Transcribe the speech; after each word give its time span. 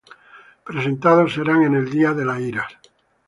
Presentados 0.69 1.33
serán 1.35 1.61
en 1.61 1.75
el 1.75 1.87
día 1.91 2.11
de 2.15 2.25
las 2.25 2.39
iras. 2.39 2.73